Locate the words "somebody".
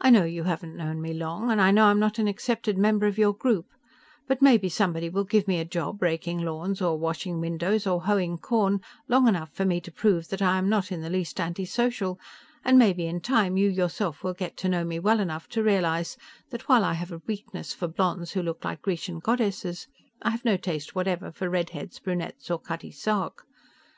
4.70-5.10